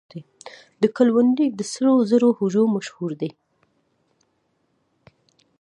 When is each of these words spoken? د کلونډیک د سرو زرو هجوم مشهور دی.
د 0.81 0.83
کلونډیک 0.97 1.51
د 1.57 1.61
سرو 1.71 1.93
زرو 2.09 2.29
هجوم 2.39 2.67
مشهور 2.77 3.11
دی. 3.21 3.29